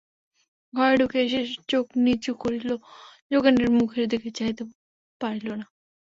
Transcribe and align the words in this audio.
ঘরে 0.73 0.95
ঢুকিয়া 0.99 1.25
সে 1.31 1.39
চোখ 1.71 1.85
নিচু 2.05 2.31
করিল, 2.41 2.69
যোগেন্দ্রের 3.31 3.71
মুখের 3.77 4.05
দিকে 4.11 4.29
চাহিতে 4.37 4.63
পারিল 5.21 5.47
না। 5.53 5.65